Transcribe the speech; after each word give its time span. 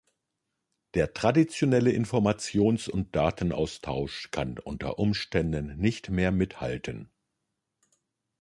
Der 0.95 1.13
traditionelle 1.13 1.91
Informations- 1.91 2.89
und 2.89 3.15
Datenaustausch 3.15 4.31
kann 4.31 4.57
unter 4.57 4.97
Umständen 4.97 5.77
nicht 5.77 6.09
mehr 6.09 6.31
mithalten. 6.31 7.11